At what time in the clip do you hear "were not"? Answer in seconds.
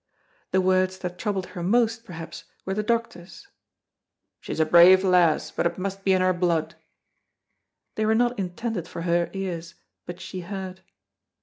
8.07-8.39